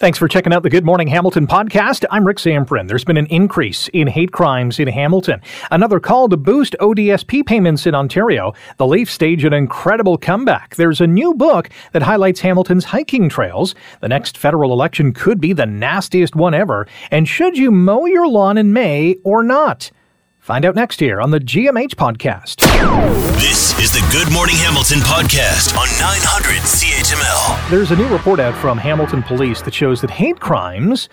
[0.00, 2.06] Thanks for checking out the Good Morning Hamilton podcast.
[2.10, 2.88] I'm Rick Zamperin.
[2.88, 5.42] There's been an increase in hate crimes in Hamilton.
[5.70, 8.54] Another call to boost ODSP payments in Ontario.
[8.78, 10.76] The Leafs stage an incredible comeback.
[10.76, 13.74] There's a new book that highlights Hamilton's hiking trails.
[14.00, 16.86] The next federal election could be the nastiest one ever.
[17.10, 19.90] And should you mow your lawn in May or not?
[20.40, 22.60] Find out next year on the GMH podcast.
[23.38, 27.70] This is the Good Morning Hamilton podcast on 900 CHML.
[27.70, 31.10] There's a new report out from Hamilton Police that shows that hate crimes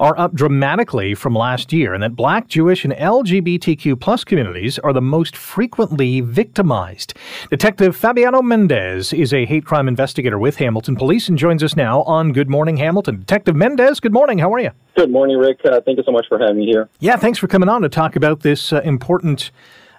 [0.00, 4.94] are up dramatically from last year and that black, Jewish, and LGBTQ plus communities are
[4.94, 7.12] the most frequently victimized.
[7.50, 12.00] Detective Fabiano Mendez is a hate crime investigator with Hamilton Police and joins us now
[12.04, 13.18] on Good Morning Hamilton.
[13.18, 14.38] Detective Mendez, good morning.
[14.38, 14.70] How are you?
[14.96, 15.60] Good morning, Rick.
[15.64, 16.88] Uh, thank you so much for having me here.
[16.98, 19.50] Yeah, thanks for coming on to talk about this uh, important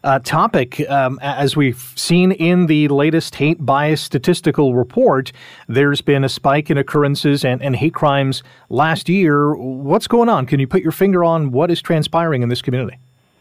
[0.03, 0.87] uh, topic.
[0.89, 5.31] Um, as we've seen in the latest hate bias statistical report,
[5.67, 9.55] there's been a spike in occurrences and, and hate crimes last year.
[9.55, 10.45] What's going on?
[10.45, 12.97] Can you put your finger on what is transpiring in this community?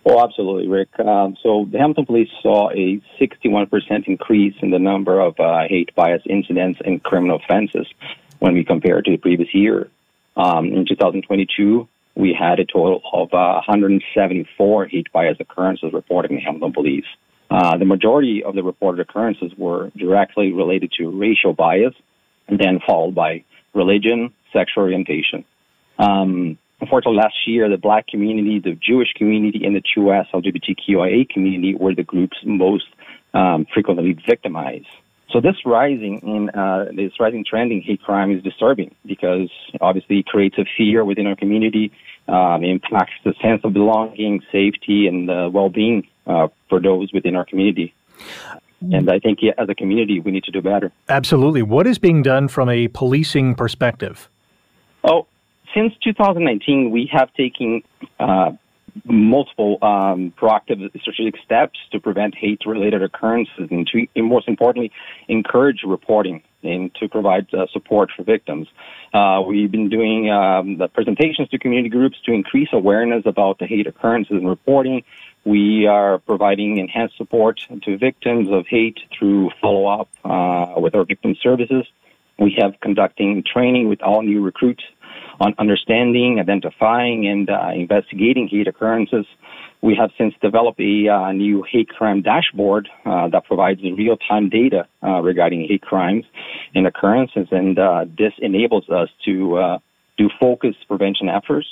[0.07, 0.99] Oh, absolutely, Rick.
[0.99, 5.95] Um, so the Hamilton Police saw a 61% increase in the number of uh, hate
[5.95, 7.87] bias incidents and criminal offenses
[8.39, 9.91] when we compare to the previous year.
[10.37, 16.37] Um, in 2022, we had a total of uh, 174 hate bias occurrences reported in
[16.37, 17.05] the Hamilton Police.
[17.51, 21.95] Uh, the majority of the reported occurrences were directly related to racial bias,
[22.49, 23.45] and then followed by
[23.75, 25.45] religion, sexual orientation.
[25.99, 31.75] Um, unfortunately, last year, the black community, the Jewish community, and the 2S LGBTQIA community
[31.75, 32.87] were the groups most
[33.35, 34.87] um, frequently victimized.
[35.33, 39.49] So this rising in uh, this rising trend in hate crime is disturbing because
[39.81, 41.93] obviously it creates a fear within our community,
[42.27, 47.45] um, impacts the sense of belonging, safety, and uh, well-being uh, for those within our
[47.45, 47.95] community.
[48.81, 50.91] And I think yeah, as a community, we need to do better.
[51.09, 51.63] Absolutely.
[51.63, 54.31] What is being done from a policing perspective?
[55.05, 55.27] Oh,
[55.75, 57.83] since 2019, we have taken
[58.19, 58.53] uh,
[59.05, 64.93] multiple um, proactive strategic steps to prevent hate-related occurrences and, to, and most importantly,
[65.29, 68.69] encourage reporting and to provide uh, support for victims.
[69.15, 73.67] Uh, we've been doing um, the presentations to community groups to increase awareness about the
[73.67, 75.03] hate occurrences and reporting.
[75.45, 81.35] We are providing enhanced support to victims of hate through follow-up uh, with our victim
[81.43, 81.87] services.
[82.39, 84.83] We have conducting training with all new recruits
[85.41, 89.27] on understanding, identifying, and uh, investigating hate occurrences.
[89.83, 94.87] We have since developed a uh, new hate crime dashboard uh, that provides real-time data
[95.03, 96.27] uh, regarding hate crimes
[96.75, 99.79] and occurrences, and uh, this enables us to uh,
[100.19, 101.67] do focused prevention efforts.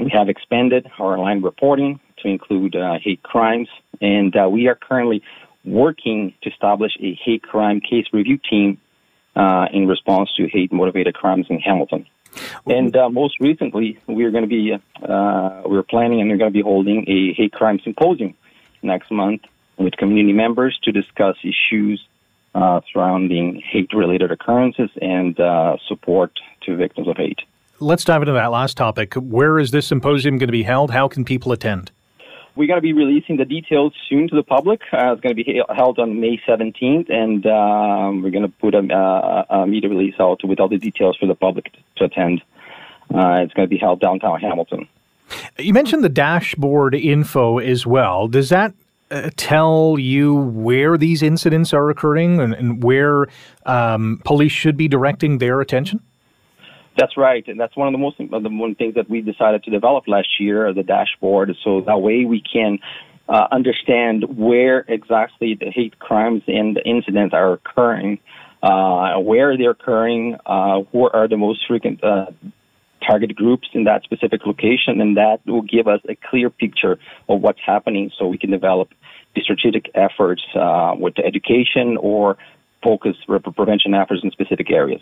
[0.00, 3.68] We have expanded our online reporting to include hate crimes,
[4.00, 5.22] and we are currently
[5.64, 8.78] working to establish a hate crime case review team
[9.36, 12.06] in response to hate motivated crimes in Hamilton.
[12.66, 16.56] And uh, most recently, we're going to be uh, we're planning and we're going to
[16.56, 18.34] be holding a hate crime symposium
[18.82, 19.42] next month
[19.76, 22.04] with community members to discuss issues
[22.54, 27.40] uh, surrounding hate-related occurrences and uh, support to victims of hate.
[27.80, 29.14] Let's dive into that last topic.
[29.14, 30.90] Where is this symposium going to be held?
[30.90, 31.90] How can people attend?
[32.54, 34.82] We're going to be releasing the details soon to the public.
[34.92, 38.74] Uh, it's going to be held on May 17th, and um, we're going to put
[38.74, 42.42] a, a, media release out with all the details for the public to attend.
[43.14, 44.86] Uh, it's going to be held downtown Hamilton.
[45.58, 48.28] You mentioned the dashboard info as well.
[48.28, 48.74] Does that
[49.10, 53.28] uh, tell you where these incidents are occurring and, and where
[53.64, 56.00] um, police should be directing their attention?
[56.96, 59.70] That's right, and that's one of the most the one things that we decided to
[59.70, 62.78] develop last year, the dashboard, so that way we can
[63.28, 68.18] uh, understand where exactly the hate crimes and the incidents are occurring,
[68.62, 72.26] uh, where they're occurring, uh, who are the most frequent uh,
[73.06, 76.98] target groups in that specific location, and that will give us a clear picture
[77.28, 78.90] of what's happening, so we can develop
[79.34, 82.36] the strategic efforts uh, with the education or
[82.82, 83.16] focus
[83.54, 85.00] prevention efforts in specific areas.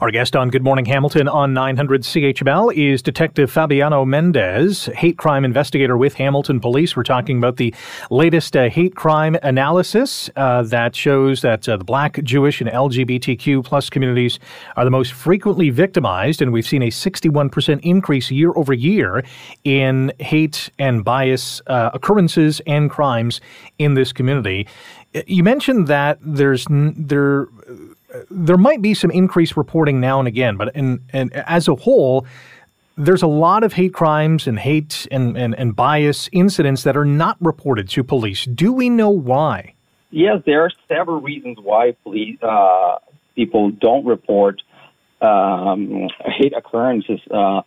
[0.00, 5.44] Our guest on Good Morning Hamilton on 900 CHML is Detective Fabiano Mendez, hate crime
[5.44, 6.96] investigator with Hamilton Police.
[6.96, 7.74] We're talking about the
[8.10, 13.64] latest uh, hate crime analysis uh, that shows that uh, the black, Jewish, and LGBTQ
[13.64, 14.38] plus communities
[14.76, 19.22] are the most frequently victimized, and we've seen a 61% increase year over year
[19.64, 23.40] in hate and bias uh, occurrences and crimes
[23.78, 24.66] in this community.
[25.26, 27.48] You mentioned that there's there
[28.30, 32.26] there might be some increased reporting now and again, but in, and as a whole,
[32.96, 37.04] there's a lot of hate crimes and hate and, and, and bias incidents that are
[37.04, 38.44] not reported to police.
[38.44, 39.74] Do we know why?
[40.10, 42.96] Yes, there are several reasons why police uh,
[43.36, 44.60] people don't report
[45.20, 47.62] um, hate occurrences uh,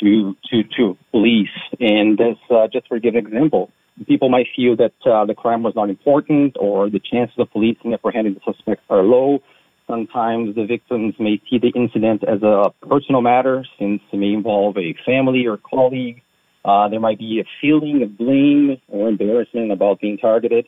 [0.00, 1.48] to to to police.
[1.78, 3.70] And this, uh, just for give an example,
[4.06, 7.76] people might feel that uh, the crime was not important, or the chances of police
[7.92, 9.40] apprehending the suspects are low.
[9.86, 14.76] Sometimes the victims may see the incident as a personal matter, since it may involve
[14.78, 16.22] a family or colleague.
[16.64, 20.66] Uh, there might be a feeling of blame or embarrassment about being targeted.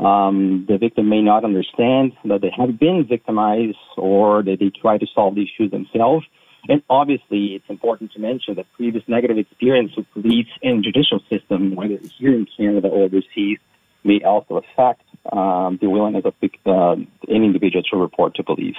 [0.00, 4.98] Um, the victim may not understand that they have been victimized or that they try
[4.98, 6.26] to solve the issue themselves.
[6.68, 11.74] And obviously, it's important to mention that previous negative experience with police and judicial system,
[11.74, 13.58] whether here in Canada or overseas,
[14.02, 15.02] may also affect
[15.32, 16.34] um, the willingness of
[16.66, 16.96] uh,
[17.28, 18.76] any individual to report to police.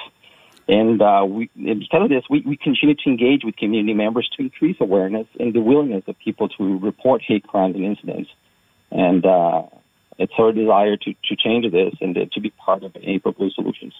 [0.67, 4.27] And, uh, we, and because of this, we, we continue to engage with community members
[4.35, 8.29] to increase awareness and the willingness of people to report hate crimes and incidents.
[8.91, 9.63] And uh,
[10.17, 13.93] it's her desire to, to change this and to be part of any proposed solutions.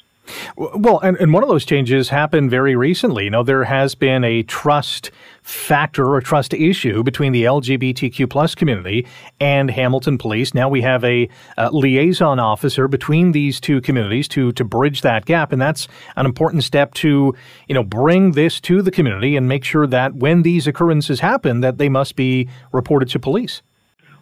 [0.57, 3.25] Well, and, and one of those changes happened very recently.
[3.25, 5.12] You know, there has been a trust
[5.44, 9.06] factor or trust issue between the LGBTQ plus community
[9.39, 10.53] and Hamilton Police.
[10.53, 15.25] Now we have a, a liaison officer between these two communities to to bridge that
[15.25, 17.35] gap, and that's an important step to
[17.68, 21.59] you know bring this to the community and make sure that when these occurrences happen,
[21.59, 23.61] that they must be reported to police.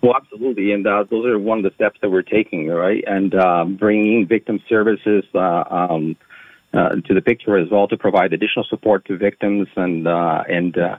[0.03, 3.01] Well, absolutely, and uh, those are one of the steps that we're taking, right?
[3.07, 6.17] And um, bringing victim services uh, um,
[6.73, 9.69] uh, to the picture as well to provide additional support to victims.
[9.77, 10.97] And uh, and uh,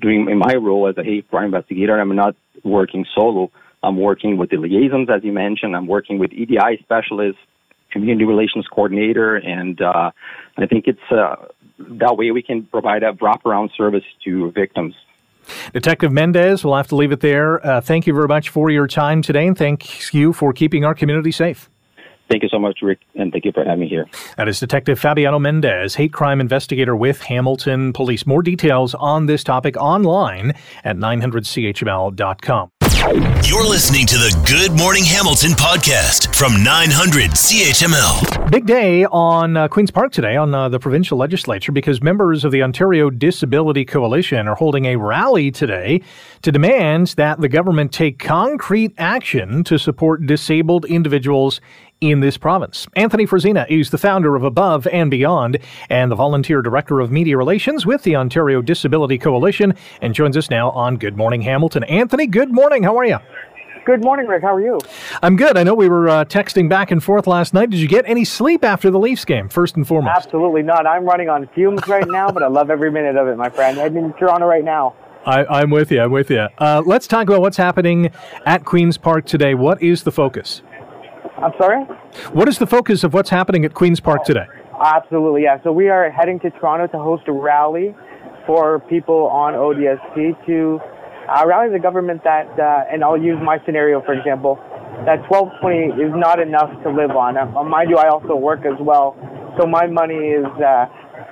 [0.00, 3.50] doing in my role as a hate crime investigator, I'm not working solo.
[3.82, 5.74] I'm working with the liaisons, as you mentioned.
[5.74, 7.40] I'm working with EDI specialists,
[7.90, 10.12] community relations coordinator, and uh,
[10.56, 14.94] I think it's that way we can provide a wraparound service to victims.
[15.72, 17.64] Detective Mendez, we'll have to leave it there.
[17.66, 20.94] Uh, thank you very much for your time today, and thank you for keeping our
[20.94, 21.68] community safe.
[22.28, 24.06] Thank you so much, Rick, and thank you for having me here.
[24.36, 28.26] That is Detective Fabiano Mendez, hate crime investigator with Hamilton Police.
[28.26, 30.52] More details on this topic online
[30.84, 32.70] at 900chml.com.
[32.98, 38.50] You're listening to the Good Morning Hamilton podcast from 900 CHML.
[38.50, 42.50] Big day on uh, Queen's Park today on uh, the provincial legislature because members of
[42.50, 46.02] the Ontario Disability Coalition are holding a rally today
[46.42, 51.60] to demand that the government take concrete action to support disabled individuals
[52.00, 52.86] in this province.
[52.94, 55.58] Anthony Frisina is the founder of Above and Beyond
[55.90, 60.50] and the volunteer director of media relations with the Ontario Disability Coalition and joins us
[60.50, 61.84] now on Good Morning Hamilton.
[61.84, 62.82] Anthony, good morning.
[62.82, 63.18] How are you?
[63.84, 64.42] Good morning, Rick.
[64.42, 64.78] How are you?
[65.22, 65.56] I'm good.
[65.56, 67.70] I know we were uh, texting back and forth last night.
[67.70, 70.14] Did you get any sleep after the Leafs game, first and foremost?
[70.14, 70.86] Absolutely not.
[70.86, 73.80] I'm running on fumes right now, but I love every minute of it, my friend.
[73.80, 74.94] I'm in Toronto right now.
[75.24, 76.00] I, am with you.
[76.00, 76.48] I'm with you.
[76.58, 78.10] Uh, let's talk about what's happening
[78.46, 79.54] at Queen's Park today.
[79.54, 80.62] What is the focus?
[81.42, 81.84] I'm sorry?
[82.32, 84.46] What is the focus of what's happening at Queen's Park today?
[84.82, 85.62] Absolutely, yeah.
[85.62, 87.94] So we are heading to Toronto to host a rally
[88.46, 90.80] for people on ODSP to
[91.28, 94.58] uh, rally the government that, uh, and I'll use my scenario for example,
[95.06, 97.36] that 1220 is not enough to live on.
[97.36, 99.14] Uh, mind you, I also work as well,
[99.58, 100.86] so my money is uh,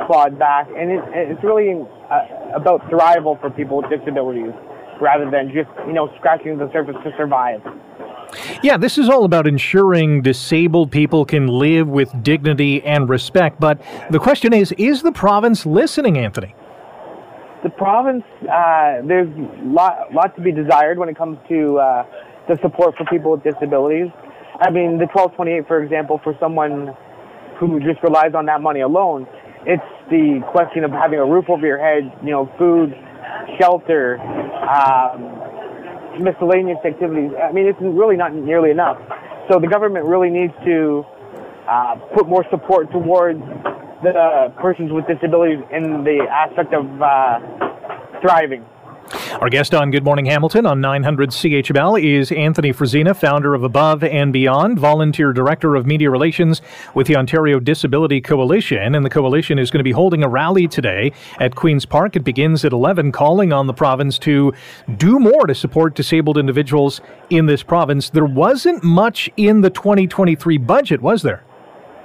[0.06, 4.54] clawed back, and it, it's really uh, about thrival for people with disabilities
[5.00, 7.62] rather than just you know scratching the surface to survive.
[8.62, 13.60] Yeah, this is all about ensuring disabled people can live with dignity and respect.
[13.60, 16.54] But the question is is the province listening, Anthony?
[17.62, 22.06] The province, uh, there's a lot, lot to be desired when it comes to uh,
[22.48, 24.10] the support for people with disabilities.
[24.60, 26.94] I mean, the 1228, for example, for someone
[27.58, 29.26] who just relies on that money alone,
[29.66, 32.94] it's the question of having a roof over your head, you know, food,
[33.58, 37.32] shelter, um, miscellaneous activities.
[37.36, 38.98] I mean, it's really not nearly enough.
[39.50, 41.04] So the government really needs to
[41.68, 43.40] uh, put more support towards
[44.02, 48.64] the uh, persons with disabilities in the aspect of uh, thriving.
[49.40, 54.02] Our guest on Good Morning Hamilton on 900 CHML is Anthony Frisina, founder of Above
[54.02, 56.62] and Beyond, volunteer director of media relations
[56.94, 58.94] with the Ontario Disability Coalition.
[58.94, 62.16] And the coalition is going to be holding a rally today at Queen's Park.
[62.16, 64.52] It begins at 11, calling on the province to
[64.96, 68.10] do more to support disabled individuals in this province.
[68.10, 71.44] There wasn't much in the 2023 budget, was there?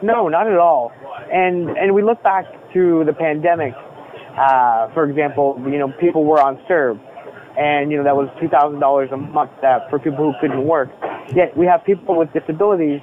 [0.03, 0.91] No, not at all.
[1.31, 3.73] And and we look back to the pandemic
[4.37, 6.99] uh, for example, you know, people were on CERB,
[7.57, 10.65] and you know that was two thousand dollars a month that for people who couldn't
[10.65, 10.89] work.
[11.35, 13.01] Yet we have people with disabilities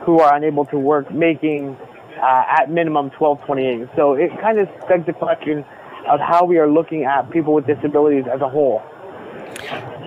[0.00, 1.76] who are unable to work making
[2.22, 3.88] uh, at minimum twelve twenty eight.
[3.96, 5.64] So it kind of begs the question
[6.08, 8.82] of how we are looking at people with disabilities as a whole.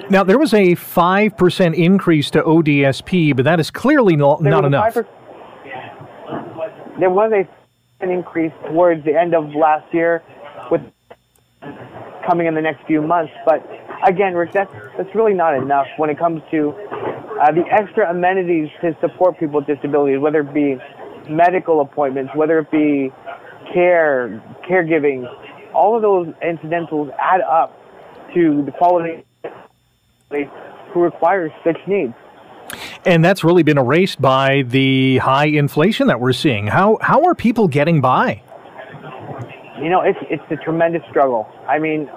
[0.10, 4.66] Now there was a five percent increase to ODSP, but that is clearly not, not
[4.66, 4.94] enough.
[7.00, 7.48] There was a
[8.02, 10.24] an increase towards the end of last year
[10.72, 10.82] with
[12.28, 13.34] coming in the next few months.
[13.46, 13.68] But
[14.06, 16.72] again, Rick, that's, that's really not enough when it comes to
[17.42, 20.78] uh, the extra amenities to support people with disabilities, whether it be
[21.30, 23.12] medical appointments, whether it be
[23.74, 25.26] care, caregiving,
[25.74, 27.78] all of those incidentals add up
[28.34, 29.24] to the quality
[30.30, 32.14] who requires such needs.
[33.06, 36.68] And that's really been erased by the high inflation that we're seeing.
[36.68, 38.44] How how are people getting by?
[39.82, 41.48] You know, it's it's a tremendous struggle.
[41.68, 42.10] I mean,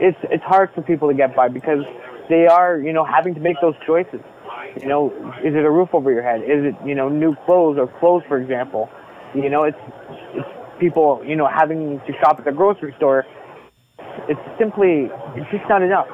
[0.00, 1.84] it's it's hard for people to get by because
[2.28, 4.20] they are, you know, having to make those choices.
[4.80, 5.10] You know,
[5.44, 6.42] is it a roof over your head?
[6.42, 8.88] Is it, you know, new clothes or clothes, for example?
[9.34, 9.78] You know, it's
[10.34, 10.48] it's
[10.78, 13.26] people, you know, having to shop at the grocery store.
[14.28, 16.06] It's simply, it's just not enough.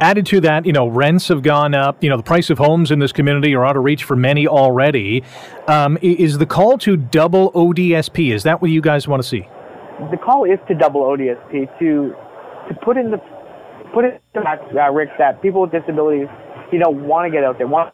[0.00, 2.02] Added to that, you know, rents have gone up.
[2.02, 4.46] You know, the price of homes in this community are out of reach for many
[4.46, 5.22] already.
[5.66, 8.32] Um, is the call to double ODSP?
[8.32, 9.48] Is that what you guys want to see?
[10.10, 12.14] The call is to double ODSP to
[12.68, 13.18] to put in the
[13.92, 16.28] put it to uh, Rick that people with disabilities,
[16.70, 17.66] you know, want to get out there.
[17.66, 17.92] Want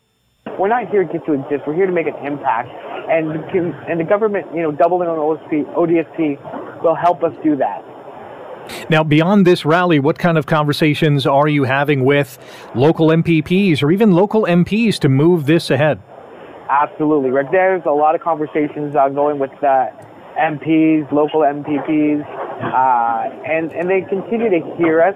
[0.59, 1.63] we're not here just to exist.
[1.67, 2.69] We're here to make an impact,
[3.09, 3.31] and
[3.89, 7.83] and the government, you know, doubling on OSP, ODSP will help us do that.
[8.88, 12.38] Now, beyond this rally, what kind of conversations are you having with
[12.75, 16.00] local MPPs or even local MPs to move this ahead?
[16.68, 17.49] Absolutely, Rick.
[17.50, 19.88] There's a lot of conversations uh, going with uh,
[20.38, 25.14] MPs, local MPPs, uh, and and they continue to hear us.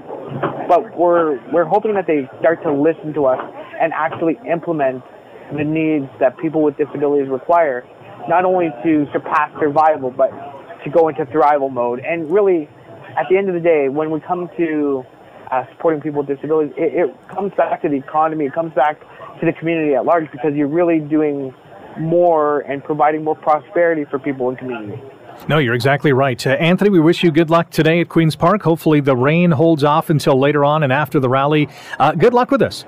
[0.68, 3.40] But we're we're hoping that they start to listen to us
[3.80, 5.02] and actually implement
[5.56, 7.86] the needs that people with disabilities require,
[8.28, 10.30] not only to surpass survival, but
[10.84, 12.00] to go into thrival mode.
[12.00, 12.68] And really,
[13.18, 15.04] at the end of the day, when we come to
[15.50, 18.44] uh, supporting people with disabilities, it, it comes back to the economy.
[18.44, 19.00] It comes back
[19.40, 21.52] to the community at large because you're really doing
[21.98, 25.02] more and providing more prosperity for people in community.
[25.48, 26.44] No, you're exactly right.
[26.46, 28.62] Uh, Anthony, we wish you good luck today at Queen's Park.
[28.62, 31.68] Hopefully, the rain holds off until later on and after the rally.
[31.98, 32.84] Uh, good luck with this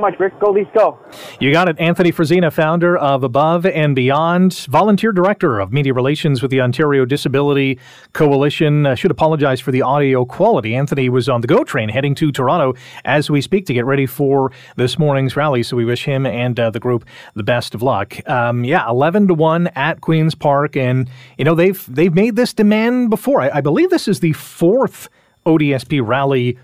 [0.00, 0.38] much, Rick.
[0.40, 0.98] Go Leafs, go.
[1.40, 1.80] You got it.
[1.80, 7.06] Anthony Frisina, founder of Above and Beyond, volunteer director of media relations with the Ontario
[7.06, 7.78] Disability
[8.12, 8.84] Coalition.
[8.84, 10.74] I should apologize for the audio quality.
[10.74, 14.04] Anthony was on the GO train heading to Toronto as we speak to get ready
[14.04, 15.62] for this morning's rally.
[15.62, 18.18] So we wish him and uh, the group the best of luck.
[18.28, 22.52] Um, yeah, eleven to one at Queens Park, and you know they've they've made this
[22.52, 23.40] demand before.
[23.40, 25.08] I, I believe this is the fourth
[25.46, 26.58] ODSP rally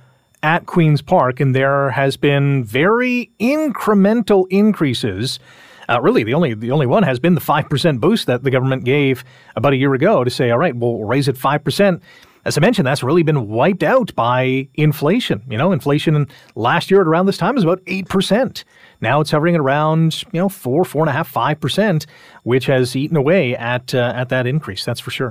[0.46, 5.40] at Queen's Park, and there has been very incremental increases.
[5.88, 8.50] Uh, really, the only the only one has been the five percent boost that the
[8.52, 9.24] government gave
[9.56, 12.00] about a year ago to say, all right, we'll raise it five percent.
[12.44, 15.42] As I mentioned, that's really been wiped out by inflation.
[15.50, 18.62] You know, inflation last year at around this time was about eight percent.
[19.00, 22.06] Now it's hovering at around you know four, four and a half, five percent,
[22.44, 24.84] which has eaten away at uh, at that increase.
[24.84, 25.30] That's for sure.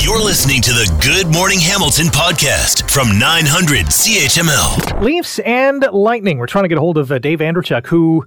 [0.00, 5.00] You're listening to the Good Morning Hamilton podcast from 900 CHML.
[5.00, 6.38] Leafs and Lightning.
[6.38, 8.26] We're trying to get a hold of uh, Dave Andreychuk, who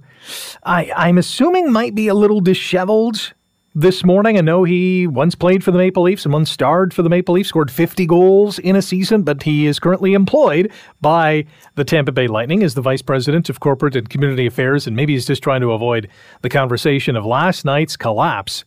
[0.62, 3.34] I, I'm assuming might be a little disheveled
[3.74, 4.38] this morning.
[4.38, 7.34] I know he once played for the Maple Leafs and once starred for the Maple
[7.34, 11.44] Leafs, scored 50 goals in a season, but he is currently employed by
[11.74, 15.12] the Tampa Bay Lightning as the Vice President of Corporate and Community Affairs, and maybe
[15.12, 16.08] he's just trying to avoid
[16.40, 18.64] the conversation of last night's collapse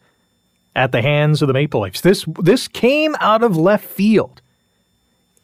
[0.75, 2.01] at the hands of the Maple Leafs.
[2.01, 4.43] This this came out of left field.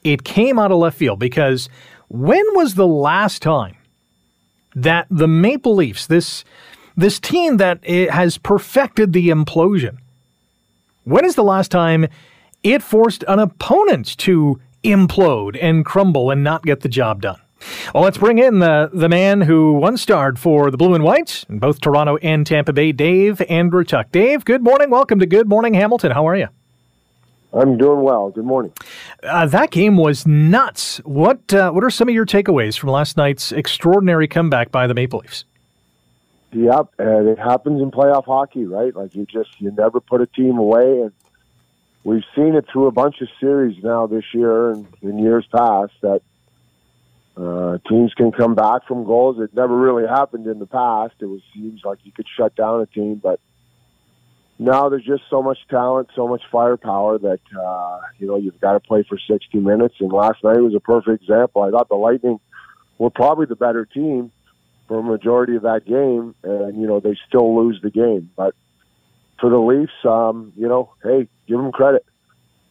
[0.04, 1.70] It came out of left field because
[2.10, 3.78] when was the last time
[4.76, 6.44] that the Maple Leafs, this
[6.96, 9.98] this team that has perfected the implosion.
[11.06, 12.08] When is the last time
[12.62, 17.40] it forced an opponent to implode and crumble and not get the job done?
[17.94, 21.46] Well, let's bring in the, the man who once starred for the Blue and Whites
[21.50, 24.12] in both Toronto and Tampa Bay, Dave Andreychuk.
[24.12, 24.90] Dave, good morning.
[24.90, 26.12] Welcome to Good Morning Hamilton.
[26.12, 26.50] How are you?
[27.54, 28.30] I'm doing well.
[28.32, 28.74] Good morning.
[29.22, 30.98] Uh, that game was nuts.
[31.06, 34.94] What uh, what are some of your takeaways from last night's extraordinary comeback by the
[34.94, 35.46] Maple Leafs?
[36.52, 38.96] Yep, and it happens in playoff hockey, right?
[38.96, 41.12] Like you just you never put a team away, and
[42.04, 45.94] we've seen it through a bunch of series now this year and in years past
[46.02, 46.22] that
[47.38, 49.40] uh, teams can come back from goals.
[49.40, 51.16] It never really happened in the past.
[51.20, 53.40] It was seems like you could shut down a team, but
[54.60, 58.74] now there's just so much talent, so much firepower that uh, you know you've got
[58.74, 59.96] to play for 60 minutes.
[60.00, 61.64] And last night was a perfect example.
[61.64, 62.40] I thought the Lightning
[62.98, 64.32] were probably the better team
[64.88, 68.30] for a majority of that game, and you know they still lose the game.
[68.36, 68.54] But
[69.40, 72.06] for the Leafs, um, you know, hey, give them credit.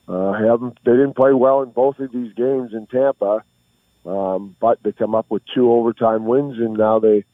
[0.07, 3.45] Uh, haven't they didn't play well in both of these games in Tampa,
[4.07, 7.25] um, but they come up with two overtime wins, and now they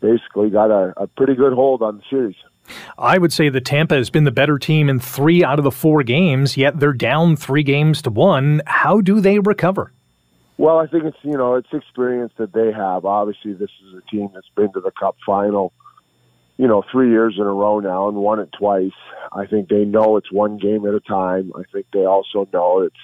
[0.00, 2.36] basically got a, a pretty good hold on the series.
[2.98, 5.70] I would say that Tampa has been the better team in three out of the
[5.70, 8.62] four games, yet they're down three games to one.
[8.66, 9.92] How do they recover?
[10.58, 13.04] Well, I think it's you know it's experience that they have.
[13.04, 15.72] Obviously, this is a team that's been to the Cup final,
[16.56, 18.92] you know, three years in a row now and won it twice.
[19.32, 21.52] I think they know it's one game at a time.
[21.56, 22.94] I think they also know it's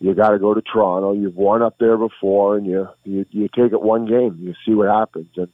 [0.00, 1.12] you got to go to Toronto.
[1.12, 4.38] You've won up there before, and you, you you take it one game.
[4.40, 5.48] You see what happens, and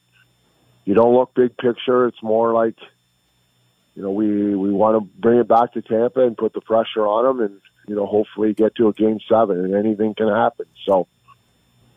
[0.85, 2.07] you don't look big picture.
[2.07, 2.75] It's more like
[4.01, 7.07] you know, we we want to bring it back to Tampa and put the pressure
[7.07, 10.65] on them, and you know, hopefully get to a game seven, and anything can happen.
[10.87, 11.07] So,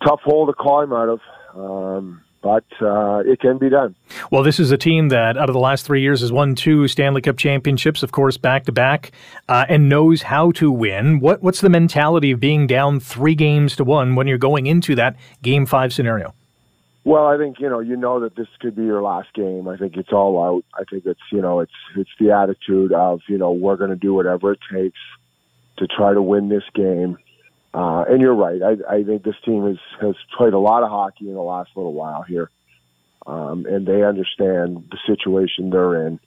[0.04, 1.22] tough hole to climb out of,
[1.56, 3.96] um, but uh, it can be done.
[4.32, 6.90] Well, this is a team that, out of the last three years, has won two
[6.90, 9.14] Stanley Cup championships, of course, back to back,
[9.48, 11.22] uh, and knows how to win.
[11.22, 14.94] What what's the mentality of being down three games to one when you're going into
[14.96, 16.34] that game five scenario?
[17.06, 19.68] Well, I think you know you know that this could be your last game.
[19.68, 20.64] I think it's all out.
[20.74, 23.98] I think it's you know it's it's the attitude of you know we're going to
[23.98, 25.00] do whatever it takes
[25.78, 27.18] to try to win this game.
[27.74, 28.62] Uh, and you're right.
[28.62, 31.72] I, I think this team has has played a lot of hockey in the last
[31.76, 32.50] little while here,
[33.28, 36.22] um, and they understand the situation they're in.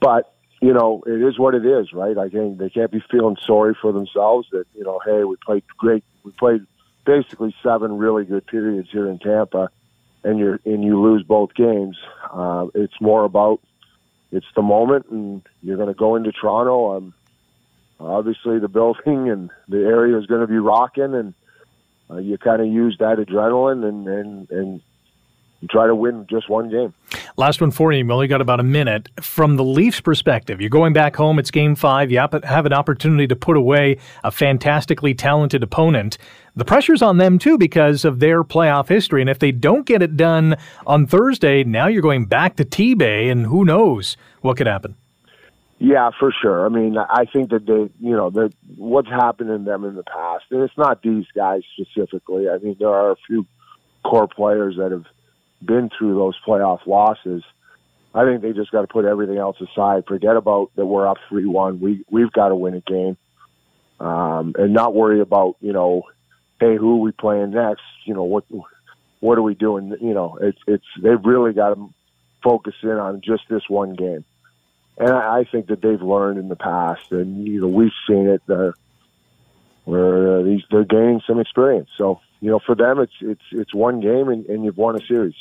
[0.00, 2.18] But you know it is what it is, right?
[2.18, 4.48] I think they can't be feeling sorry for themselves.
[4.52, 6.04] That you know, hey, we played great.
[6.24, 6.66] We played
[7.06, 9.70] basically seven really good periods here in Tampa
[10.24, 11.96] and you and you lose both games.
[12.32, 13.60] Uh, it's more about
[14.32, 16.96] it's the moment, and you're going to go into Toronto.
[16.96, 17.14] Um,
[18.00, 21.34] obviously, the building and the area is going to be rocking, and
[22.10, 24.80] uh, you kind of use that adrenaline and and and
[25.68, 26.92] try to win just one game.
[27.36, 28.04] Last one for you.
[28.04, 29.08] We only got about a minute.
[29.20, 31.38] From the Leafs' perspective, you're going back home.
[31.38, 32.10] It's game five.
[32.10, 36.18] You have an opportunity to put away a fantastically talented opponent.
[36.56, 39.20] The pressure's on them, too, because of their playoff history.
[39.20, 40.56] And if they don't get it done
[40.86, 44.96] on Thursday, now you're going back to T Bay, and who knows what could happen.
[45.80, 46.64] Yeah, for sure.
[46.64, 50.04] I mean, I think that they, you know, that what's happened in them in the
[50.04, 52.48] past, and it's not these guys specifically.
[52.48, 53.44] I mean, there are a few
[54.04, 55.06] core players that have
[55.64, 57.42] been through those playoff losses.
[58.14, 60.04] I think they just got to put everything else aside.
[60.06, 61.80] Forget about that we're up three one.
[61.80, 63.16] We we've got to win a game,
[63.98, 66.04] um, and not worry about you know,
[66.60, 67.82] hey, who are we playing next?
[68.04, 68.44] You know what
[69.20, 69.96] what are we doing?
[70.00, 71.92] You know, it's it's they've really got to
[72.42, 74.24] focus in on just this one game,
[74.96, 78.28] and I, I think that they've learned in the past, and you know we've seen
[78.28, 78.42] it.
[78.48, 78.72] Uh,
[79.84, 81.90] where uh, these they're gaining some experience.
[81.96, 85.06] So you know, for them, it's it's it's one game, and, and you've won a
[85.06, 85.34] series.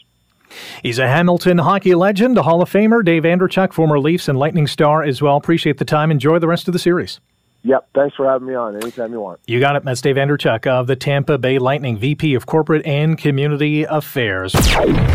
[0.81, 4.67] He's a Hamilton hockey legend, a Hall of Famer, Dave Andreychuk, former Leafs and Lightning
[4.67, 5.37] star as well.
[5.37, 6.11] Appreciate the time.
[6.11, 7.19] Enjoy the rest of the series.
[7.65, 7.87] Yep.
[7.95, 9.39] Thanks for having me on anytime you want.
[9.47, 9.85] You got it.
[9.85, 14.53] That's Dave Andreychuk of the Tampa Bay Lightning, VP of Corporate and Community Affairs.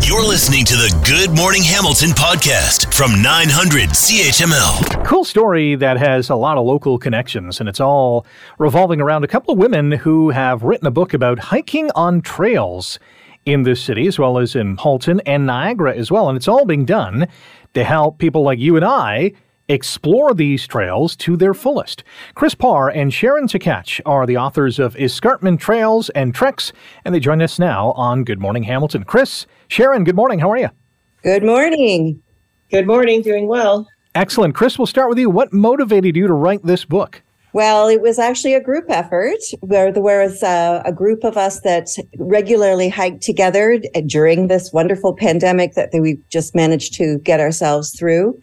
[0.01, 5.05] You're listening to the Good Morning Hamilton podcast from 900 CHML.
[5.05, 8.25] Cool story that has a lot of local connections, and it's all
[8.57, 12.97] revolving around a couple of women who have written a book about hiking on trails
[13.45, 16.29] in this city, as well as in Halton and Niagara as well.
[16.29, 17.27] And it's all being done
[17.73, 19.33] to help people like you and I
[19.69, 22.03] explore these trails to their fullest.
[22.33, 26.73] Chris Parr and Sharon Tkach are the authors of Escarpment Trails and Treks,
[27.05, 29.03] and they join us now on Good Morning Hamilton.
[29.03, 30.39] Chris, Sharon, good morning.
[30.39, 30.69] How are you?
[31.23, 32.21] Good morning.
[32.71, 33.21] Good morning.
[33.21, 33.87] Doing well.
[34.15, 34.55] Excellent.
[34.55, 35.29] Chris, we'll start with you.
[35.29, 37.21] What motivated you to write this book?
[37.51, 41.61] Well, it was actually a group effort where there was a, a, group of us
[41.61, 47.97] that regularly hiked together during this wonderful pandemic that we just managed to get ourselves
[47.97, 48.39] through.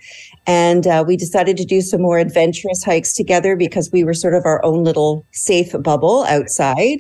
[0.48, 4.34] And uh, we decided to do some more adventurous hikes together because we were sort
[4.34, 6.98] of our own little safe bubble outside.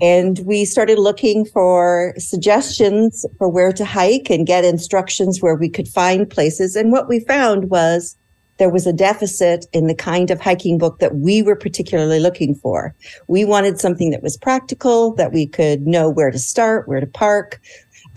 [0.00, 5.68] And we started looking for suggestions for where to hike and get instructions where we
[5.68, 6.76] could find places.
[6.76, 8.16] And what we found was
[8.58, 12.54] there was a deficit in the kind of hiking book that we were particularly looking
[12.54, 12.94] for.
[13.28, 17.06] We wanted something that was practical, that we could know where to start, where to
[17.06, 17.60] park,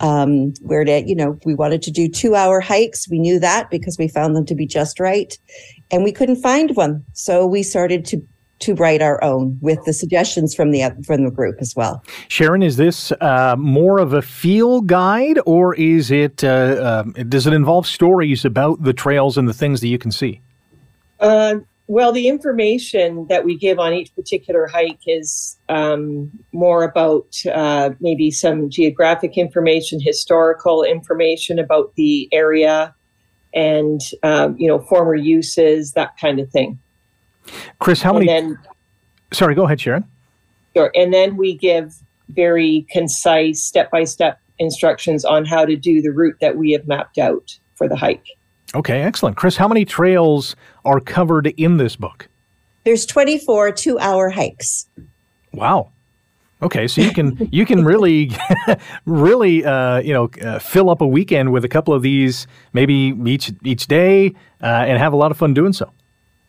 [0.00, 3.08] um, where to, you know, we wanted to do two hour hikes.
[3.08, 5.36] We knew that because we found them to be just right
[5.90, 7.04] and we couldn't find one.
[7.12, 8.22] So we started to
[8.60, 12.04] to write our own with the suggestions from the from the group as well.
[12.28, 17.46] Sharon, is this uh, more of a feel guide, or is it uh, uh, does
[17.46, 20.40] it involve stories about the trails and the things that you can see?
[21.18, 27.34] Uh, well, the information that we give on each particular hike is um, more about
[27.52, 32.94] uh, maybe some geographic information, historical information about the area,
[33.54, 36.78] and um, you know former uses, that kind of thing.
[37.78, 38.26] Chris, how and many?
[38.26, 38.58] Then,
[39.32, 40.04] sorry, go ahead, Sharon.
[40.76, 41.94] Sure, and then we give
[42.28, 47.58] very concise, step-by-step instructions on how to do the route that we have mapped out
[47.74, 48.26] for the hike.
[48.74, 49.36] Okay, excellent.
[49.36, 52.28] Chris, how many trails are covered in this book?
[52.84, 54.86] There's 24 two-hour hikes.
[55.52, 55.90] Wow.
[56.62, 58.30] Okay, so you can you can really
[59.06, 63.14] really uh, you know uh, fill up a weekend with a couple of these maybe
[63.24, 65.90] each each day uh, and have a lot of fun doing so.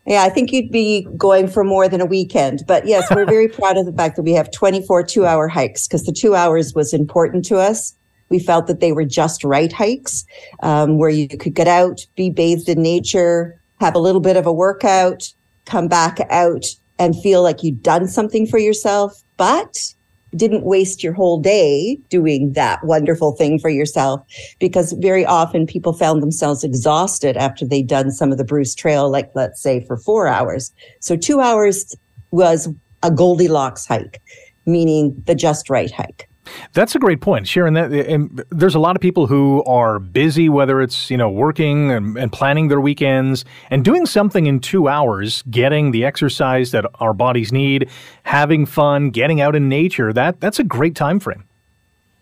[0.05, 2.63] Yeah, I think you'd be going for more than a weekend.
[2.67, 5.87] But yes, we're very proud of the fact that we have 24 two hour hikes
[5.87, 7.95] because the two hours was important to us.
[8.29, 10.25] We felt that they were just right hikes
[10.63, 14.45] um, where you could get out, be bathed in nature, have a little bit of
[14.45, 15.31] a workout,
[15.65, 16.65] come back out
[16.97, 19.93] and feel like you'd done something for yourself, but
[20.35, 24.21] didn't waste your whole day doing that wonderful thing for yourself
[24.59, 29.09] because very often people found themselves exhausted after they'd done some of the Bruce Trail,
[29.09, 30.71] like let's say for four hours.
[30.99, 31.95] So two hours
[32.31, 32.69] was
[33.03, 34.21] a Goldilocks hike,
[34.65, 36.30] meaning the just right hike.
[36.73, 37.73] That's a great point, Sharon.
[37.75, 41.91] That, and there's a lot of people who are busy, whether it's you know working
[41.91, 46.85] and, and, planning their weekends and doing something in two hours, getting the exercise that
[46.95, 47.89] our bodies need,
[48.23, 50.11] having fun, getting out in nature.
[50.13, 51.43] That that's a great time frame.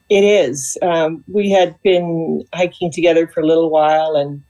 [0.10, 0.78] It is.
[0.82, 4.44] Um, we had been hiking together for a little while, and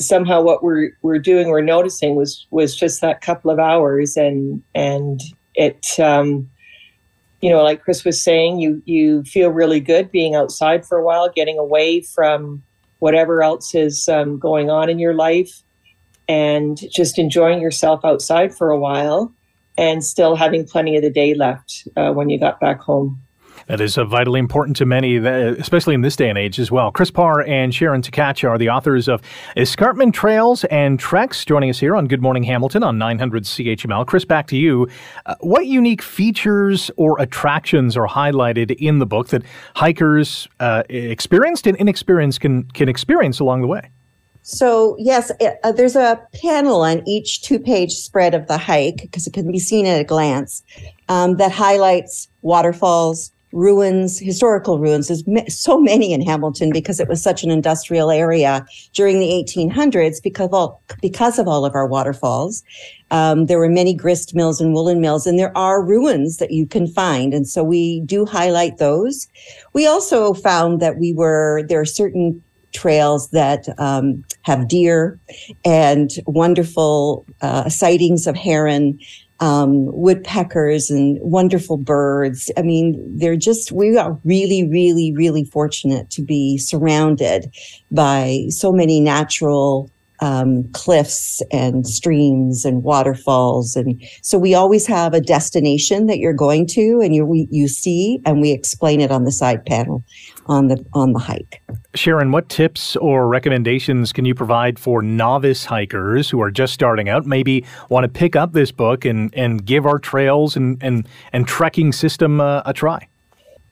[0.00, 4.62] somehow what we're we're doing, we're noticing was was just that couple of hours, and
[4.74, 5.20] and
[5.54, 5.98] it.
[5.98, 6.48] Um,
[7.44, 11.04] you know, like Chris was saying, you you feel really good being outside for a
[11.04, 12.62] while, getting away from
[13.00, 15.62] whatever else is um, going on in your life,
[16.26, 19.30] and just enjoying yourself outside for a while,
[19.76, 23.20] and still having plenty of the day left uh, when you got back home.
[23.66, 26.90] That is uh, vitally important to many, especially in this day and age as well.
[26.90, 29.22] Chris Parr and Sharon Tkachuk are the authors of
[29.56, 34.06] Escarpment Trails and Treks, joining us here on Good Morning Hamilton on 900 CHML.
[34.06, 34.88] Chris, back to you.
[35.26, 39.42] Uh, what unique features or attractions are highlighted in the book that
[39.74, 43.90] hikers, uh, experienced and inexperienced, can, can experience along the way?
[44.46, 48.98] So, yes, it, uh, there's a panel on each two page spread of the hike
[49.00, 50.62] because it can be seen at a glance
[51.08, 55.08] um, that highlights waterfalls, ruins, historical ruins.
[55.08, 55.24] There's
[55.56, 60.46] so many in Hamilton because it was such an industrial area during the 1800s because
[60.46, 62.64] of all, because of all of our waterfalls.
[63.12, 66.66] Um, there were many grist mills and woolen mills, and there are ruins that you
[66.66, 67.32] can find.
[67.32, 69.28] And so we do highlight those.
[69.72, 75.18] We also found that we were, there are certain trails that um, have deer
[75.64, 78.98] and wonderful uh, sightings of heron
[79.40, 82.50] um, woodpeckers and wonderful birds.
[82.56, 87.52] I mean, they're just, we are really, really, really fortunate to be surrounded
[87.90, 93.76] by so many natural um, cliffs and streams and waterfalls.
[93.76, 98.20] And so we always have a destination that you're going to and you, you see,
[98.24, 100.04] and we explain it on the side panel
[100.46, 101.62] on the, on the hike.
[101.94, 107.08] Sharon, what tips or recommendations can you provide for novice hikers who are just starting
[107.08, 111.08] out, maybe want to pick up this book and, and give our trails and, and,
[111.32, 113.08] and trekking system uh, a try?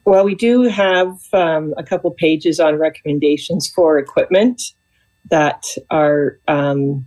[0.05, 4.61] Well, we do have um, a couple pages on recommendations for equipment
[5.29, 7.05] that are um,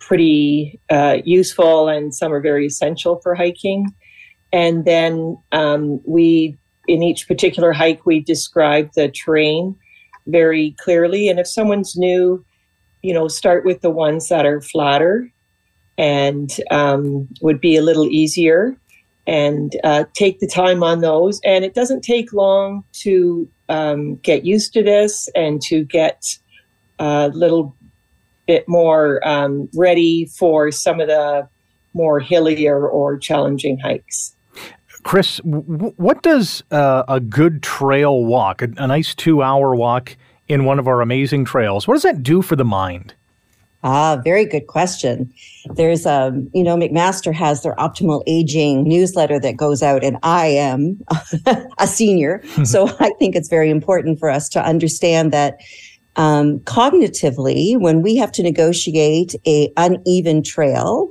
[0.00, 3.86] pretty uh, useful and some are very essential for hiking.
[4.52, 9.76] And then um, we, in each particular hike, we describe the terrain
[10.26, 11.28] very clearly.
[11.28, 12.44] And if someone's new,
[13.02, 15.30] you know, start with the ones that are flatter
[15.98, 18.76] and um, would be a little easier
[19.26, 21.40] and uh, take the time on those.
[21.44, 26.36] And it doesn't take long to um, get used to this and to get
[26.98, 27.76] a little
[28.46, 31.48] bit more um, ready for some of the
[31.94, 34.31] more hilly or, or challenging hikes.
[35.02, 40.16] Chris, w- what does uh, a good trail walk, a, a nice two hour walk
[40.48, 43.14] in one of our amazing trails, what does that do for the mind?
[43.84, 45.32] Ah, very good question.
[45.74, 50.46] There's um, you know, McMaster has their optimal aging newsletter that goes out, and I
[50.46, 51.00] am
[51.78, 52.42] a senior.
[52.64, 55.58] so I think it's very important for us to understand that
[56.14, 61.08] um, cognitively, when we have to negotiate a uneven trail,